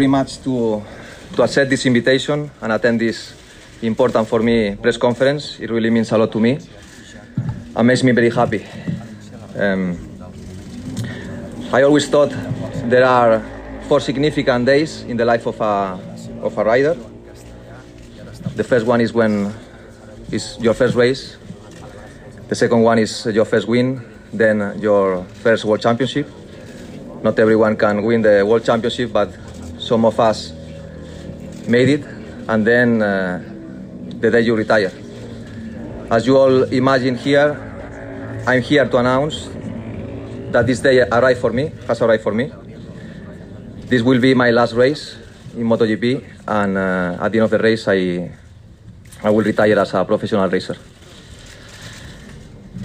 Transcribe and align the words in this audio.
very 0.00 0.08
much 0.08 0.40
to 0.40 0.80
to 1.36 1.42
accept 1.42 1.68
this 1.68 1.84
invitation 1.84 2.50
and 2.62 2.72
attend 2.72 2.98
this 2.98 3.36
important 3.82 4.26
for 4.26 4.40
me 4.40 4.74
press 4.76 4.96
conference. 4.96 5.60
It 5.60 5.68
really 5.68 5.90
means 5.90 6.10
a 6.10 6.16
lot 6.16 6.32
to 6.32 6.40
me 6.40 6.56
and 7.76 7.84
makes 7.86 8.02
me 8.02 8.12
very 8.12 8.30
happy. 8.30 8.64
Um, 9.60 10.00
I 11.70 11.82
always 11.82 12.08
thought 12.08 12.32
there 12.88 13.04
are 13.04 13.44
four 13.88 14.00
significant 14.00 14.64
days 14.64 15.02
in 15.04 15.18
the 15.18 15.26
life 15.26 15.44
of 15.44 15.60
a 15.60 16.00
of 16.40 16.56
a 16.56 16.64
rider. 16.64 16.96
The 18.56 18.64
first 18.64 18.86
one 18.86 19.02
is 19.02 19.12
when 19.12 19.52
is 20.32 20.56
your 20.60 20.72
first 20.72 20.96
race. 20.96 21.36
The 22.48 22.56
second 22.56 22.80
one 22.80 22.98
is 22.98 23.26
your 23.26 23.44
first 23.44 23.68
win, 23.68 24.00
then 24.32 24.80
your 24.80 25.24
first 25.44 25.66
world 25.66 25.82
championship. 25.82 26.24
Not 27.22 27.38
everyone 27.38 27.76
can 27.76 28.02
win 28.02 28.22
the 28.22 28.46
world 28.48 28.64
championship, 28.64 29.12
but 29.12 29.28
some 29.90 30.04
of 30.04 30.20
us 30.20 30.52
made 31.66 31.88
it, 31.88 32.04
and 32.46 32.64
then 32.64 33.02
uh, 33.02 33.42
the 34.22 34.30
day 34.30 34.40
you 34.40 34.54
retire. 34.54 34.92
As 36.08 36.26
you 36.28 36.38
all 36.38 36.62
imagine 36.70 37.16
here, 37.18 37.58
I'm 38.46 38.62
here 38.62 38.86
to 38.86 38.96
announce 38.98 39.50
that 40.54 40.64
this 40.66 40.78
day 40.78 41.02
arrived 41.02 41.40
for 41.40 41.50
me, 41.50 41.72
has 41.88 42.00
arrived 42.02 42.22
for 42.22 42.32
me. 42.32 42.52
This 43.90 44.02
will 44.02 44.20
be 44.20 44.32
my 44.32 44.52
last 44.52 44.74
race 44.74 45.18
in 45.56 45.66
MotoGP, 45.66 46.22
and 46.46 46.78
uh, 46.78 47.24
at 47.24 47.32
the 47.32 47.38
end 47.42 47.46
of 47.46 47.50
the 47.50 47.58
race, 47.58 47.88
I, 47.88 48.30
I 49.24 49.30
will 49.30 49.42
retire 49.42 49.76
as 49.76 49.92
a 49.92 50.04
professional 50.04 50.48
racer. 50.48 50.76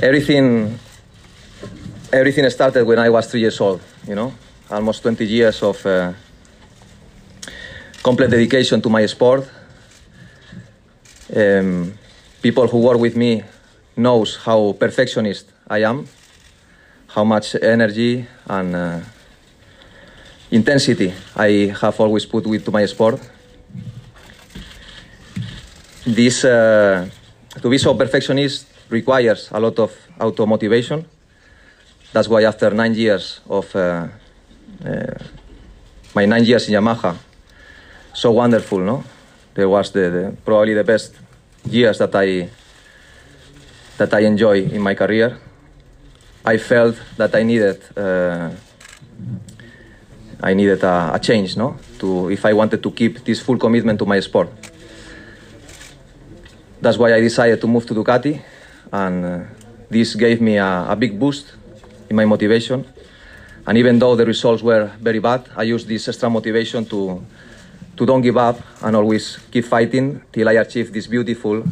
Everything, 0.02 0.80
everything 2.12 2.50
started 2.50 2.84
when 2.84 2.98
I 2.98 3.10
was 3.10 3.30
three 3.30 3.42
years 3.42 3.62
old. 3.62 3.80
You 4.08 4.16
know, 4.16 4.34
almost 4.72 5.04
20 5.04 5.24
years 5.24 5.62
of 5.62 5.86
uh, 5.86 6.14
complete 8.06 8.30
dedication 8.30 8.80
to 8.82 8.88
my 8.90 9.04
sport. 9.08 9.50
Um, 11.36 11.98
people 12.40 12.68
who 12.68 12.78
work 12.78 13.00
with 13.00 13.16
me 13.16 13.44
knows 13.98 14.38
how 14.46 14.74
perfectionist 14.74 15.48
I 15.68 15.80
am, 15.80 16.06
how 17.08 17.24
much 17.24 17.56
energy 17.56 18.28
and 18.48 18.76
uh, 18.76 19.00
intensity 20.52 21.12
I 21.36 21.74
have 21.82 22.00
always 22.00 22.28
put 22.28 22.46
with 22.46 22.64
to 22.66 22.72
my 22.72 22.86
sport. 22.86 23.20
This 26.06 26.46
uh, 26.46 27.10
to 27.60 27.70
be 27.70 27.80
so 27.80 27.96
perfectionist 27.96 28.68
requires 28.92 29.50
a 29.52 29.60
lot 29.60 29.80
of 29.80 29.92
auto 30.22 30.46
motivation. 30.46 31.08
That's 32.14 32.28
why 32.28 32.44
after 32.44 32.70
nine 32.70 32.94
years 32.94 33.42
of 33.50 33.76
uh, 33.76 34.08
uh, 34.86 35.18
my 36.14 36.26
nine 36.28 36.46
years 36.46 36.70
in 36.70 36.76
Yamaha, 36.76 37.18
so 38.16 38.32
wonderful, 38.32 38.80
no? 38.80 39.04
There 39.54 39.70
was 39.70 39.92
the, 39.92 40.10
the 40.10 40.38
probably 40.44 40.74
the 40.74 40.84
best 40.84 41.16
years 41.70 41.98
that 42.00 42.16
I 42.16 42.50
that 43.98 44.14
I 44.14 44.22
enjoy 44.22 44.64
in 44.64 44.82
my 44.82 44.96
career. 44.96 45.38
I 46.44 46.58
felt 46.58 46.96
that 47.18 47.36
I 47.36 47.44
needed 47.44 47.82
uh, 47.98 48.50
I 50.42 50.54
needed 50.54 50.84
a, 50.84 51.12
a, 51.14 51.20
change, 51.20 51.58
no? 51.58 51.78
To 52.00 52.30
if 52.30 52.46
I 52.46 52.54
wanted 52.54 52.82
to 52.84 52.92
keep 52.92 53.24
this 53.24 53.42
full 53.42 53.58
commitment 53.58 54.00
to 54.00 54.06
my 54.06 54.20
sport. 54.20 54.50
That's 56.82 56.98
why 56.98 57.14
I 57.14 57.20
decided 57.20 57.62
to 57.62 57.68
move 57.68 57.86
to 57.88 57.94
Ducati, 57.94 58.42
and 58.92 59.26
uh, 59.26 59.40
this 59.90 60.16
gave 60.16 60.42
me 60.42 60.58
a, 60.58 60.88
a 60.90 60.96
big 60.96 61.20
boost 61.20 61.54
in 62.10 62.16
my 62.16 62.26
motivation. 62.26 62.86
And 63.68 63.78
even 63.78 63.98
though 63.98 64.16
the 64.16 64.26
results 64.26 64.62
were 64.62 64.92
very 65.02 65.20
bad, 65.20 65.50
I 65.56 65.64
used 65.64 65.88
this 65.88 66.08
extra 66.08 66.30
motivation 66.30 66.86
to 66.86 67.26
to 67.96 68.06
don't 68.06 68.22
give 68.22 68.38
up 68.38 68.60
and 68.82 68.96
always 68.96 69.38
keep 69.52 69.66
fighting 69.66 70.22
till 70.32 70.50
I 70.50 70.54
achieve 70.54 70.92
this 70.92 71.08
beautiful 71.08 71.64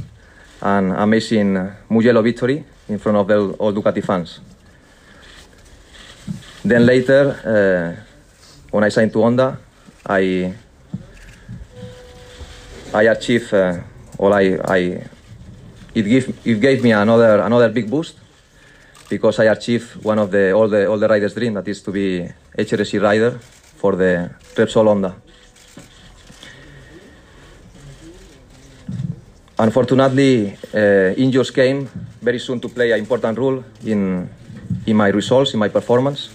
and 0.62 0.94
amazing 0.94 1.72
Mugello 1.90 2.22
victory 2.22 2.64
in 2.88 2.98
front 2.98 3.18
of 3.18 3.60
all 3.60 3.74
Ducati 3.74 4.04
fans. 4.04 4.40
Then 6.64 6.86
later, 6.86 7.36
uh, 7.44 8.04
when 8.72 8.84
I 8.86 8.90
signed 8.90 9.12
to 9.14 9.22
Honda, 9.22 9.58
I 10.08 10.54
I 12.94 13.04
achieved 13.04 13.54
uh, 13.54 13.80
all 14.18 14.34
I, 14.34 14.58
I 14.64 14.80
it 15.94 16.04
gave 16.04 16.48
it 16.48 16.62
gave 16.62 16.84
me 16.84 16.92
another 16.94 17.42
another 17.42 17.70
big 17.70 17.90
boost 17.90 18.16
because 19.10 19.40
I 19.40 19.46
achieved 19.46 20.04
one 20.04 20.20
of 20.20 20.32
the 20.32 20.54
all 20.54 20.70
the 20.70 20.88
all 20.88 20.98
the 20.98 21.08
riders' 21.08 21.34
dream 21.34 21.54
that 21.56 21.68
is 21.68 21.82
to 21.82 21.92
be 21.92 22.30
HRC 22.58 23.02
rider 23.02 23.32
for 23.76 23.96
the 23.96 24.30
Repsol 24.56 24.88
Honda. 24.88 25.16
Unfortunately, 29.60 30.58
uh, 30.74 31.14
injuries 31.16 31.52
came 31.52 31.88
very 32.22 32.40
soon 32.40 32.60
to 32.60 32.70
play 32.70 32.92
an 32.92 33.00
important 33.00 33.38
role 33.38 33.64
in 33.86 34.28
in 34.88 34.96
my 34.98 35.10
results, 35.10 35.54
in 35.54 35.60
my 35.60 35.70
performance. 35.70 36.30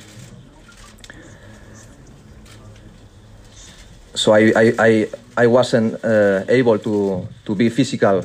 So 4.15 4.33
I 4.33 4.53
I, 4.55 4.73
I, 4.79 4.91
I 5.37 5.47
wasn't 5.47 5.99
uh, 6.05 6.45
able 6.49 6.79
to, 6.79 7.27
to 7.45 7.55
be 7.55 7.69
physical 7.71 8.25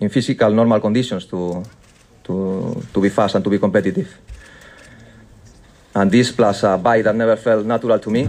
in 0.00 0.08
physical 0.08 0.50
normal 0.50 0.80
conditions 0.80 1.24
to 1.26 1.62
to 2.24 2.82
to 2.92 3.00
be 3.00 3.10
fast 3.10 3.34
and 3.36 3.44
to 3.44 3.50
be 3.50 3.58
competitive. 3.58 4.10
And 5.94 6.10
this 6.10 6.32
plus 6.32 6.64
a 6.64 6.76
bike 6.78 7.04
that 7.04 7.14
never 7.14 7.36
felt 7.36 7.64
natural 7.64 7.98
to 7.98 8.10
me 8.10 8.28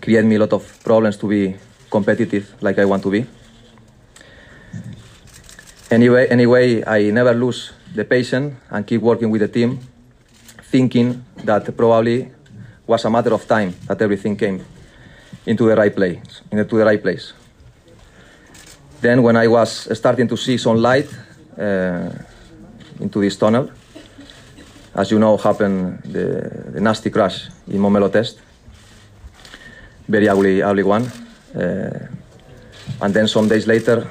created 0.00 0.26
me 0.26 0.34
a 0.34 0.40
lot 0.40 0.52
of 0.52 0.66
problems 0.82 1.16
to 1.18 1.28
be 1.28 1.54
competitive 1.90 2.54
like 2.60 2.78
I 2.78 2.84
want 2.84 3.02
to 3.04 3.10
be. 3.10 3.26
Anyway, 5.92 6.26
anyway, 6.30 6.82
I 6.86 7.10
never 7.10 7.34
lose 7.34 7.70
the 7.94 8.06
patience 8.06 8.54
and 8.70 8.86
keep 8.86 9.02
working 9.02 9.28
with 9.28 9.42
the 9.42 9.48
team, 9.48 9.78
thinking 10.70 11.22
that 11.44 11.76
probably 11.76 12.32
was 12.86 13.04
a 13.04 13.10
matter 13.10 13.34
of 13.34 13.46
time 13.46 13.74
that 13.86 14.00
everything 14.00 14.34
came 14.34 14.64
into 15.44 15.68
the 15.68 15.76
right 15.76 15.94
place, 15.94 16.40
into 16.50 16.78
the 16.78 16.84
right 16.86 17.02
place. 17.02 17.34
Then, 19.02 19.22
when 19.22 19.36
I 19.36 19.48
was 19.48 19.86
starting 19.92 20.28
to 20.28 20.36
see 20.36 20.56
some 20.56 20.78
light 20.78 21.12
uh, 21.58 22.08
into 22.98 23.20
this 23.20 23.36
tunnel, 23.36 23.70
as 24.94 25.10
you 25.10 25.18
know, 25.18 25.36
happened 25.36 26.04
the, 26.04 26.72
the 26.72 26.80
nasty 26.80 27.10
crash 27.10 27.50
in 27.68 27.78
Montmeló 27.78 28.10
test, 28.10 28.40
very 30.08 30.26
ugly, 30.26 30.62
ugly 30.62 30.84
one. 30.84 31.04
Uh, 31.54 32.08
and 33.02 33.12
then 33.12 33.28
some 33.28 33.46
days 33.46 33.66
later, 33.66 34.08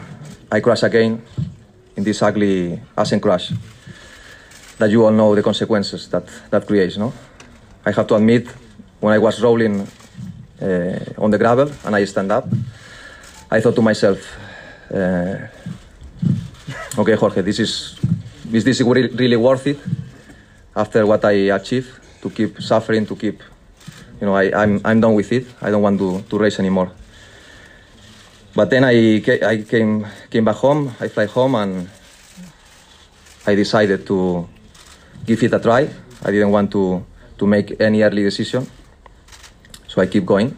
I 0.51 0.59
crashed 0.59 0.83
again 0.83 1.23
in 1.95 2.03
this 2.03 2.21
ugly 2.21 2.79
Assen 2.97 3.19
crash 3.19 3.51
that 4.77 4.89
you 4.89 5.05
all 5.05 5.11
know 5.11 5.35
the 5.35 5.43
consequences 5.43 6.07
that 6.09 6.25
that 6.49 6.65
creates. 6.65 6.97
No, 6.97 7.13
I 7.85 7.91
have 7.91 8.07
to 8.07 8.15
admit, 8.15 8.47
when 8.99 9.13
I 9.13 9.19
was 9.19 9.41
rolling 9.41 9.87
uh, 10.61 11.23
on 11.23 11.31
the 11.31 11.37
gravel 11.37 11.69
and 11.85 11.95
I 11.95 12.05
stand 12.05 12.31
up, 12.31 12.47
I 13.49 13.61
thought 13.61 13.75
to 13.75 13.81
myself, 13.81 14.19
uh, 14.93 15.47
"Okay, 16.97 17.15
Jorge, 17.15 17.41
this 17.41 17.59
is 17.59 17.99
is 18.51 18.63
this 18.63 18.81
really 18.81 19.37
worth 19.37 19.67
it 19.67 19.79
after 20.75 21.05
what 21.05 21.23
I 21.25 21.53
achieved 21.53 21.89
to 22.21 22.29
keep 22.29 22.61
suffering, 22.61 23.05
to 23.05 23.15
keep, 23.15 23.41
you 24.19 24.27
know, 24.27 24.35
I, 24.35 24.51
I'm 24.55 24.81
I'm 24.83 24.99
done 24.99 25.13
with 25.13 25.31
it. 25.31 25.45
I 25.61 25.69
don't 25.69 25.81
want 25.81 25.99
to 25.99 26.21
to 26.29 26.37
race 26.37 26.59
anymore." 26.59 26.91
But 28.53 28.69
then 28.69 28.83
I, 28.83 29.23
I 29.47 29.63
came, 29.63 30.05
came 30.29 30.43
back 30.43 30.57
home, 30.57 30.91
I 30.99 31.07
fly 31.07 31.25
home 31.25 31.55
and 31.55 31.89
I 33.47 33.55
decided 33.55 34.05
to 34.07 34.47
give 35.25 35.41
it 35.43 35.53
a 35.53 35.59
try. 35.59 35.89
I 36.23 36.31
didn't 36.31 36.51
want 36.51 36.69
to, 36.71 37.05
to 37.37 37.47
make 37.47 37.79
any 37.79 38.03
early 38.03 38.23
decision. 38.23 38.67
So 39.87 40.01
I 40.01 40.07
keep 40.07 40.25
going. 40.25 40.57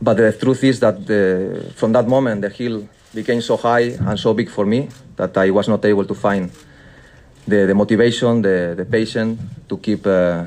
But 0.00 0.16
the 0.16 0.32
truth 0.32 0.64
is 0.64 0.80
that 0.80 1.06
the, 1.06 1.72
from 1.76 1.92
that 1.92 2.08
moment, 2.08 2.40
the 2.40 2.48
hill 2.48 2.88
became 3.14 3.42
so 3.42 3.58
high 3.58 3.96
and 4.00 4.18
so 4.18 4.32
big 4.32 4.48
for 4.48 4.64
me 4.64 4.88
that 5.16 5.36
I 5.36 5.50
was 5.50 5.68
not 5.68 5.84
able 5.84 6.06
to 6.06 6.14
find 6.14 6.50
the, 7.46 7.66
the 7.66 7.74
motivation, 7.74 8.40
the, 8.40 8.74
the 8.76 8.86
patience 8.86 9.38
to 9.68 9.76
keep 9.76 10.06
uh, 10.06 10.46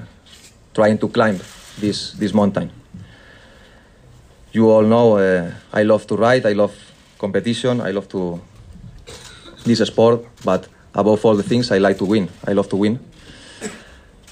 trying 0.74 0.98
to 0.98 1.08
climb 1.08 1.40
this, 1.80 2.14
this 2.14 2.34
mountain 2.34 2.72
you 4.56 4.72
all 4.72 4.84
know 4.84 5.18
uh, 5.18 5.52
I 5.74 5.84
love 5.84 6.08
to 6.08 6.16
ride, 6.16 6.46
I 6.46 6.54
love 6.54 6.74
competition, 7.20 7.82
I 7.82 7.92
love 7.92 8.08
to 8.10 8.40
this 9.66 9.80
sport, 9.80 10.26
but 10.46 10.68
above 10.94 11.26
all 11.26 11.36
the 11.36 11.44
things, 11.44 11.72
I 11.72 11.78
like 11.80 11.98
to 11.98 12.06
win. 12.06 12.30
I 12.48 12.54
love 12.54 12.70
to 12.70 12.78
win. 12.78 13.00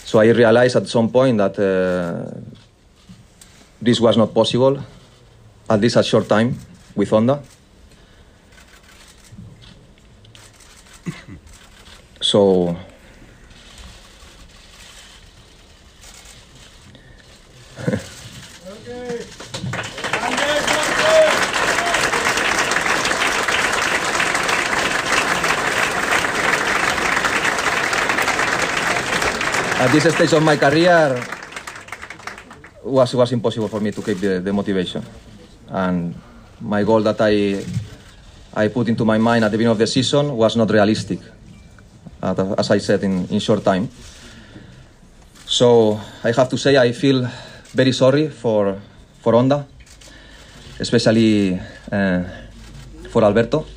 So 0.05 0.19
I 0.19 0.27
realized 0.31 0.77
at 0.77 0.87
some 0.87 1.09
point 1.09 1.37
that 1.39 1.59
uh, 1.59 2.39
this 3.81 3.99
was 3.99 4.15
not 4.15 4.33
possible, 4.33 4.81
at 5.69 5.81
least 5.81 5.97
a 5.97 6.03
short 6.03 6.29
time 6.29 6.55
with 6.95 7.09
Honda. 7.09 7.43
So 12.21 12.77
At 29.83 29.91
this 29.91 30.07
stage 30.15 30.31
of 30.31 30.41
my 30.41 30.55
career, 30.55 31.19
was 32.87 33.11
was 33.19 33.33
impossible 33.35 33.67
for 33.67 33.81
me 33.83 33.91
to 33.91 33.99
keep 33.99 34.15
the, 34.15 34.39
the 34.39 34.53
motivation, 34.55 35.03
and 35.67 36.15
my 36.63 36.87
goal 36.87 37.03
that 37.03 37.19
I 37.19 37.59
I 38.55 38.71
put 38.71 38.87
into 38.87 39.03
my 39.03 39.19
mind 39.19 39.43
at 39.43 39.51
the 39.51 39.59
beginning 39.59 39.75
of 39.75 39.77
the 39.77 39.87
season 39.87 40.39
was 40.39 40.55
not 40.55 40.71
realistic, 40.71 41.19
as 42.23 42.71
I 42.71 42.79
said 42.79 43.03
in, 43.03 43.27
in 43.27 43.43
short 43.43 43.67
time. 43.67 43.91
So 45.51 45.99
I 46.23 46.31
have 46.31 46.47
to 46.47 46.57
say 46.57 46.79
I 46.79 46.93
feel 46.95 47.27
very 47.75 47.91
sorry 47.91 48.31
for 48.31 48.79
for 49.19 49.35
Honda, 49.35 49.67
especially 50.79 51.59
uh, 51.91 52.23
for 53.11 53.27
Alberto, 53.27 53.67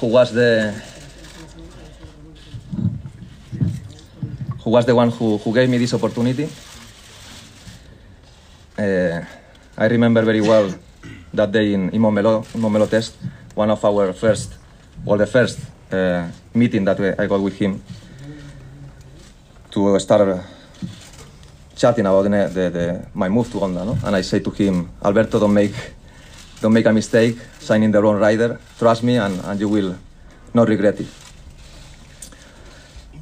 who 0.00 0.06
was 0.08 0.32
the 0.32 0.72
who 4.64 4.70
was 4.70 4.86
the 4.86 4.94
one 4.94 5.10
who, 5.10 5.36
who 5.38 5.52
gave 5.52 5.68
me 5.68 5.76
this 5.76 5.92
opportunity. 5.92 6.48
Uh, 8.78 9.20
I 9.76 9.86
remember 9.86 10.22
very 10.22 10.40
well 10.40 10.72
that 11.34 11.52
day 11.52 11.74
in, 11.74 11.90
in 11.90 12.00
Montmeló, 12.00 12.44
Montmeló 12.54 12.88
test, 12.88 13.14
one 13.54 13.70
of 13.70 13.84
our 13.84 14.12
first, 14.14 14.54
well, 15.04 15.18
the 15.18 15.26
first 15.26 15.60
uh, 15.92 16.26
meeting 16.54 16.84
that 16.86 16.98
I 17.20 17.26
got 17.26 17.40
with 17.40 17.58
him 17.58 17.82
to 19.70 19.98
start 20.00 20.44
chatting 21.76 22.06
about 22.06 22.22
the, 22.22 22.30
the, 22.30 22.70
the, 22.70 23.06
my 23.12 23.28
move 23.28 23.50
to 23.52 23.58
Honda. 23.58 23.84
No? 23.84 23.98
And 24.02 24.16
I 24.16 24.22
say 24.22 24.38
to 24.40 24.50
him, 24.50 24.90
Alberto, 25.04 25.38
don't 25.38 25.52
make, 25.52 25.74
don't 26.60 26.72
make 26.72 26.86
a 26.86 26.92
mistake 26.92 27.36
signing 27.58 27.90
the 27.90 28.00
wrong 28.00 28.16
rider. 28.16 28.58
Trust 28.78 29.02
me, 29.02 29.18
and, 29.18 29.38
and 29.44 29.60
you 29.60 29.68
will 29.68 29.96
not 30.54 30.68
regret 30.68 31.00
it. 31.00 31.06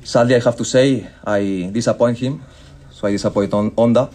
Sadly, 0.02 0.34
I 0.34 0.40
have 0.40 0.56
to 0.56 0.64
say, 0.64 1.06
I 1.24 1.70
disappoint 1.72 2.18
him. 2.18 2.42
So 2.90 3.06
I 3.06 3.12
disappoint 3.12 3.54
on 3.54 3.70
Onda. 3.78 4.10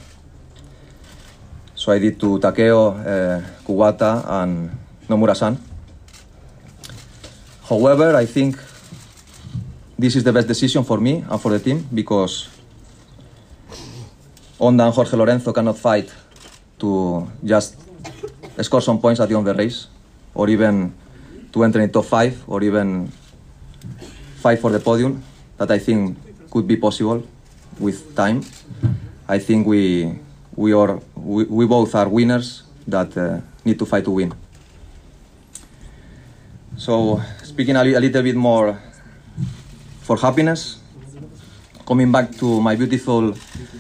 So 1.75 1.91
I 1.91 1.99
did 1.99 2.19
to 2.19 2.39
Takeo, 2.39 2.99
eh, 2.99 3.07
uh, 3.07 3.41
Kuwata, 3.63 4.23
and 4.27 4.71
Nomura-san. 5.07 5.55
However, 7.69 8.15
I 8.15 8.25
think 8.25 8.59
this 9.97 10.15
is 10.15 10.23
the 10.23 10.33
best 10.33 10.47
decision 10.47 10.83
for 10.83 10.99
me 10.99 11.23
and 11.23 11.39
for 11.39 11.51
the 11.51 11.59
team 11.59 11.87
because 11.93 12.49
Onda 14.59 14.85
and 14.87 14.93
Jorge 14.93 15.15
Lorenzo 15.15 15.53
cannot 15.53 15.77
fight 15.77 16.11
to 16.79 17.27
just 17.43 17.75
score 18.61 18.81
some 18.81 18.99
points 18.99 19.19
at 19.19 19.29
the 19.29 19.35
end 19.35 19.47
of 19.47 19.55
the 19.55 19.63
race 19.63 19.87
or 20.33 20.49
even 20.49 20.93
to 21.51 21.63
enter 21.63 21.79
in 21.79 21.89
top 21.91 22.05
five 22.05 22.43
or 22.47 22.63
even 22.63 23.11
fight 24.43 24.59
for 24.59 24.71
the 24.71 24.79
podium. 24.79 25.23
That 25.57 25.71
I 25.71 25.80
think 25.80 26.18
could 26.51 26.68
be 26.68 26.77
possible 26.77 27.24
with 27.80 28.15
time. 28.15 28.42
I 29.27 29.39
think 29.39 29.68
we 29.68 30.13
we 30.56 30.74
are 30.74 31.00
we, 31.15 31.44
we 31.45 31.65
both 31.65 31.94
are 31.95 32.07
winners 32.09 32.63
that 32.88 33.18
uh, 33.18 33.42
need 33.65 33.77
to 33.80 33.86
fight 33.86 34.06
to 34.06 34.12
win. 34.12 34.33
So 36.77 37.21
speaking 37.44 37.75
a, 37.75 37.83
li- 37.83 37.95
a 37.95 38.00
little 38.00 38.21
bit 38.24 38.36
more 38.36 38.77
for 40.01 40.18
happiness, 40.18 40.77
coming 41.86 42.12
back 42.12 42.31
to 42.38 42.62
my 42.62 42.75
beautiful 42.75 43.33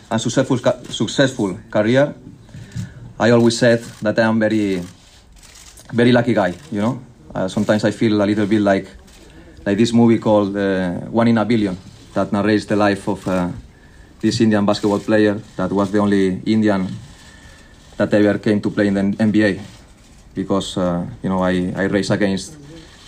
and 0.09 0.19
successful 0.21 0.57
ca- 0.57 0.81
successful 0.89 1.59
career, 1.69 2.15
I 3.19 3.29
always 3.29 3.57
said 3.57 3.79
that 4.01 4.17
I 4.19 4.23
am 4.23 4.39
very 4.39 4.81
very 5.93 6.11
lucky 6.11 6.33
guy. 6.33 6.53
You 6.71 6.81
know, 6.81 7.01
uh, 7.35 7.47
sometimes 7.47 7.85
I 7.85 7.91
feel 7.91 8.21
a 8.21 8.25
little 8.25 8.47
bit 8.47 8.61
like 8.61 8.89
like 9.67 9.77
this 9.77 9.91
movie 9.91 10.17
called 10.17 10.55
uh, 10.55 11.11
One 11.11 11.27
in 11.27 11.37
a 11.37 11.43
Billion 11.43 11.75
that 12.13 12.31
narrates 12.31 12.63
the 12.65 12.77
life 12.77 13.05
of 13.09 13.27
uh, 13.27 13.51
this 14.21 14.39
Indian 14.39 14.65
basketball 14.65 14.99
player 14.99 15.41
that 15.57 15.69
was 15.73 15.91
the 15.91 15.99
only 15.99 16.39
Indian 16.45 16.87
that 17.97 18.13
ever 18.13 18.39
came 18.39 18.61
to 18.61 18.71
play 18.71 18.87
in 18.87 18.93
the 18.93 19.01
NBA 19.19 19.59
because 20.33 20.77
uh, 20.77 21.05
you 21.21 21.27
know 21.27 21.43
I, 21.43 21.73
I 21.75 21.83
race 21.91 22.11
against 22.11 22.55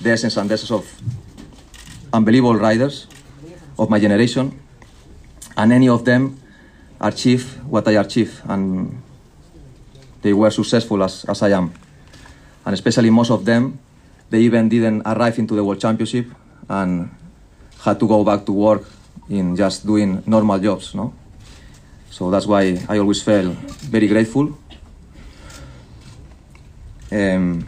dozens 0.03 0.35
and 0.35 0.49
dozens 0.49 0.71
of 0.71 0.83
unbelievable 2.11 2.55
riders 2.55 3.07
of 3.77 3.89
my 3.89 3.99
generation. 3.99 4.51
And 5.55 5.71
any 5.71 5.87
of 5.87 6.03
them 6.03 6.41
achieved 6.99 7.47
what 7.71 7.87
I 7.87 7.91
achieved 8.03 8.35
and 8.49 9.01
they 10.21 10.33
were 10.33 10.51
successful 10.51 11.01
as, 11.03 11.23
as 11.23 11.41
I 11.41 11.51
am. 11.51 11.71
And 12.65 12.73
especially 12.73 13.11
most 13.11 13.31
of 13.31 13.45
them 13.45 13.79
they 14.29 14.41
even 14.41 14.67
didn't 14.67 15.03
arrive 15.05 15.39
into 15.39 15.55
the 15.55 15.63
world 15.63 15.79
championship 15.79 16.27
and 16.69 17.09
had 17.81 17.99
to 17.99 18.07
go 18.07 18.23
back 18.23 18.45
to 18.45 18.51
work 18.51 18.83
in 19.29 19.55
just 19.55 19.85
doing 19.85 20.23
normal 20.25 20.59
jobs 20.59 20.95
no 20.95 21.13
so 22.09 22.31
that's 22.31 22.45
why 22.45 22.77
I 22.87 22.97
always 22.99 23.21
felt 23.21 23.53
very 23.91 24.07
grateful 24.07 24.57
um, 27.11 27.65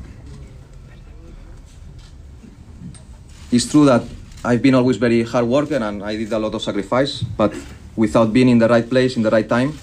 it's 3.52 3.70
true 3.70 3.86
that 3.86 4.04
I've 4.44 4.62
been 4.62 4.76
always 4.76 4.98
very 4.98 5.24
hard 5.24 5.72
and 5.72 6.04
I 6.04 6.16
did 6.16 6.32
a 6.34 6.40
lot 6.40 6.54
of 6.56 6.62
sacrifice, 6.62 7.22
but 7.22 7.54
without 7.96 8.34
being 8.34 8.50
in 8.50 8.58
the 8.58 8.68
right 8.68 8.88
place 8.88 9.16
in 9.16 9.24
the 9.24 9.30
right 9.30 9.48
time, 9.48 9.78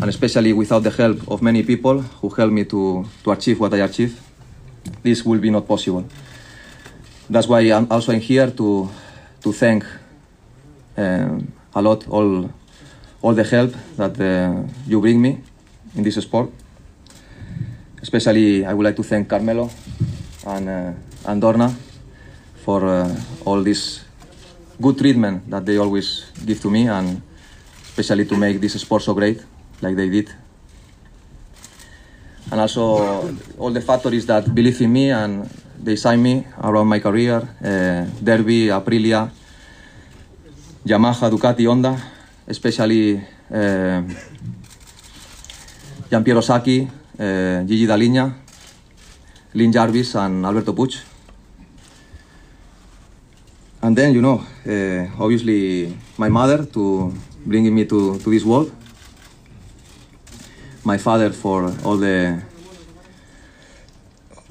and 0.00 0.08
especially 0.08 0.52
without 0.52 0.84
the 0.84 0.90
help 0.90 1.26
of 1.28 1.42
many 1.42 1.62
people 1.62 2.00
who 2.00 2.28
helped 2.30 2.52
me 2.52 2.64
to, 2.64 3.04
to 3.24 3.30
achieve 3.32 3.58
what 3.60 3.74
I 3.74 3.78
achieved, 3.78 4.18
this 5.02 5.24
will 5.24 5.38
be 5.38 5.50
not 5.50 5.66
possible. 5.66 6.04
That's 7.30 7.46
why 7.46 7.60
I'm 7.60 7.86
also 7.90 8.12
here 8.12 8.50
to 8.50 8.88
to 9.42 9.52
thank 9.52 9.84
um, 10.96 11.52
a 11.74 11.82
lot 11.82 12.08
all 12.08 12.48
all 13.20 13.34
the 13.34 13.44
help 13.44 13.76
that 13.96 14.16
uh, 14.16 14.64
you 14.86 15.00
bring 15.00 15.20
me 15.20 15.40
in 15.94 16.02
this 16.02 16.16
sport. 16.16 16.50
Especially, 18.00 18.64
I 18.64 18.72
would 18.72 18.84
like 18.84 18.96
to 18.96 19.02
thank 19.02 19.28
Carmelo 19.28 19.68
and 20.46 20.68
uh, 20.68 20.92
and 21.28 21.42
Dorna 21.42 21.74
for 22.64 22.84
uh, 22.86 23.14
all 23.44 23.62
this 23.62 24.04
good 24.80 24.96
treatment 24.96 25.50
that 25.50 25.66
they 25.66 25.76
always 25.76 26.32
give 26.46 26.60
to 26.62 26.70
me, 26.70 26.88
and 26.88 27.20
especially 27.92 28.24
to 28.24 28.36
make 28.36 28.58
this 28.58 28.80
sport 28.80 29.02
so 29.02 29.12
great, 29.12 29.44
like 29.82 29.96
they 29.96 30.08
did. 30.08 30.32
And 32.50 32.60
also 32.60 33.36
all 33.58 33.70
the 33.70 33.82
factories 33.82 34.24
that 34.26 34.54
believe 34.54 34.80
in 34.80 34.92
me 34.92 35.10
and 35.10 35.50
they 35.88 35.96
sign 35.96 36.20
me 36.20 36.44
around 36.62 36.86
my 36.86 37.00
career, 37.00 37.40
uh, 37.64 38.04
Derby, 38.22 38.66
Aprilia, 38.68 39.30
Yamaha, 40.84 41.30
Ducati, 41.30 41.66
Honda, 41.66 41.96
especially 42.46 43.16
uh, 43.50 44.02
Giampiero 46.10 46.42
Sacchi, 46.42 46.86
uh, 47.18 47.62
Gigi 47.64 47.86
Daligne, 47.86 48.34
Lynn 49.54 49.72
Jarvis, 49.72 50.14
and 50.16 50.44
Alberto 50.44 50.74
Puig. 50.74 50.94
And 53.80 53.96
then, 53.96 54.12
you 54.12 54.20
know, 54.20 54.44
uh, 54.66 55.22
obviously 55.22 55.96
my 56.18 56.28
mother 56.28 56.66
to 56.66 57.14
bringing 57.46 57.74
me 57.74 57.86
to, 57.86 58.18
to 58.18 58.30
this 58.30 58.44
world. 58.44 58.70
My 60.84 60.98
father 60.98 61.30
for 61.30 61.72
all 61.82 61.96
the 61.96 62.42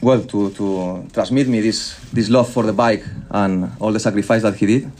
well 0.01 0.21
to, 0.23 0.51
to 0.51 1.07
transmit 1.13 1.47
me 1.47 1.61
this 1.61 1.97
this 2.13 2.29
love 2.29 2.49
for 2.49 2.63
the 2.63 2.73
bike 2.73 3.03
and 3.31 3.71
all 3.79 3.91
the 3.91 3.99
sacrifice 3.99 4.41
that 4.41 4.55
he 4.55 4.65
did. 4.65 4.91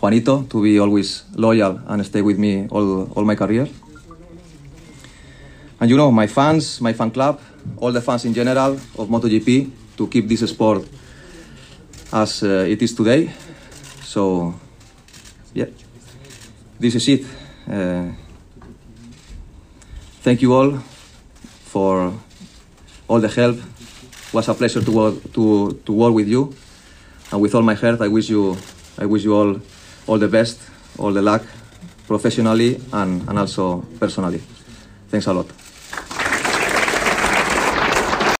Juanito 0.00 0.42
to 0.44 0.62
be 0.62 0.78
always 0.78 1.24
loyal 1.34 1.80
and 1.86 2.04
stay 2.04 2.22
with 2.22 2.38
me 2.38 2.66
all, 2.70 3.10
all 3.12 3.24
my 3.24 3.34
career. 3.34 3.68
And 5.80 5.88
you 5.88 5.96
know, 5.96 6.10
my 6.10 6.26
fans, 6.26 6.80
my 6.80 6.92
fan 6.92 7.10
club, 7.10 7.40
all 7.78 7.92
the 7.92 8.00
fans 8.00 8.24
in 8.24 8.34
general 8.34 8.72
of 8.72 9.08
MotoGP 9.08 9.70
to 9.96 10.06
keep 10.08 10.28
this 10.28 10.48
sport 10.48 10.86
as 12.12 12.42
uh, 12.42 12.66
it 12.68 12.82
is 12.82 12.94
today. 12.94 13.30
So, 14.02 14.54
yeah, 15.54 15.66
this 16.78 16.94
is 16.96 17.08
it. 17.08 17.24
Uh, 17.70 18.12
thank 20.20 20.42
you 20.42 20.52
all 20.52 20.78
for 21.64 22.12
all 23.08 23.20
the 23.20 23.28
help. 23.28 23.58
Was 24.32 24.48
a 24.48 24.54
pleasure 24.54 24.82
to 24.82 24.92
work, 24.92 25.32
to, 25.32 25.80
to 25.84 25.92
work 25.92 26.14
with 26.14 26.28
you, 26.28 26.54
and 27.32 27.40
with 27.40 27.54
all 27.54 27.62
my 27.62 27.74
heart, 27.74 28.00
I 28.00 28.08
wish 28.08 28.28
you, 28.28 28.56
I 28.96 29.06
wish 29.06 29.24
you 29.24 29.34
all, 29.34 29.60
all 30.06 30.18
the 30.18 30.28
best, 30.28 30.60
all 30.98 31.12
the 31.12 31.22
luck, 31.22 31.42
professionally 32.06 32.80
and, 32.92 33.28
and 33.28 33.38
also 33.38 33.86
personally. 33.98 34.42
Thanks 35.08 35.26
a 35.26 35.32
lot. 35.32 35.69